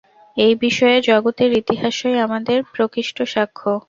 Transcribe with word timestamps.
এ-বিষয়ে 0.37 0.97
জগতের 1.01 1.51
ইতিহাসই 1.61 2.17
আমাদের 2.25 2.57
প্রকৃষ্ট 2.73 3.17
সাক্ষ্য। 3.33 3.71